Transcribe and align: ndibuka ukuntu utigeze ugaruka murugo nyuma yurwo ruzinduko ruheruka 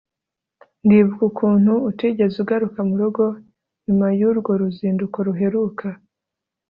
ndibuka 0.85 1.21
ukuntu 1.29 1.71
utigeze 1.89 2.35
ugaruka 2.43 2.79
murugo 2.89 3.23
nyuma 3.85 4.07
yurwo 4.19 4.51
ruzinduko 4.61 5.17
ruheruka 5.27 5.87